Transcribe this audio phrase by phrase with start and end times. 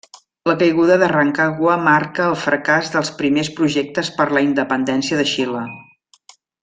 [0.51, 5.63] La caiguda de Rancagua marca el fracàs dels primers projectes per la Independència de Xile.